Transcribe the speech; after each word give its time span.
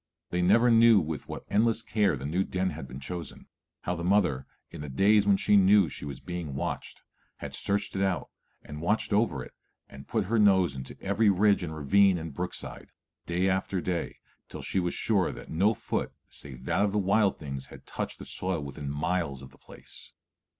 They 0.31 0.41
never 0.41 0.71
knew 0.71 0.99
with 0.99 1.29
what 1.29 1.45
endless 1.47 1.83
care 1.83 2.17
the 2.17 2.25
new 2.25 2.43
den 2.43 2.71
had 2.71 2.87
been 2.87 2.99
chosen; 2.99 3.45
how 3.81 3.93
the 3.95 4.03
mother, 4.03 4.47
in 4.71 4.81
the 4.81 4.89
days 4.89 5.27
when 5.27 5.37
she 5.37 5.55
knew 5.55 5.89
she 5.89 6.05
was 6.05 6.23
watched, 6.25 7.03
had 7.37 7.53
searched 7.53 7.95
it 7.95 8.01
out 8.01 8.31
and 8.63 8.81
watched 8.81 9.13
over 9.13 9.43
it 9.43 9.53
and 9.87 10.07
put 10.07 10.25
her 10.25 10.39
nose 10.39 10.75
to 10.85 10.97
every 11.03 11.29
ridge 11.29 11.61
and 11.61 11.75
ravine 11.75 12.17
and 12.17 12.33
brook 12.33 12.55
side, 12.55 12.89
day 13.27 13.47
after 13.47 13.79
day, 13.79 14.17
till 14.49 14.63
she 14.63 14.79
was 14.79 14.95
sure 14.95 15.31
that 15.31 15.51
no 15.51 15.75
foot 15.75 16.11
save 16.29 16.65
that 16.65 16.81
of 16.83 16.93
the 16.93 16.97
wild 16.97 17.37
things 17.37 17.67
had 17.67 17.85
touched 17.85 18.17
the 18.17 18.25
soil 18.25 18.59
within 18.61 18.89
miles 18.89 19.43
of 19.43 19.51
the 19.51 19.59
place. 19.59 20.13